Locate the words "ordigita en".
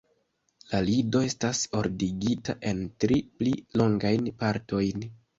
1.81-2.81